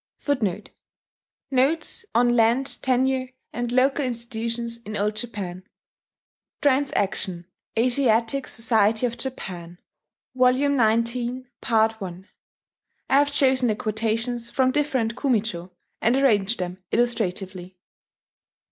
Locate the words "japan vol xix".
9.15-11.43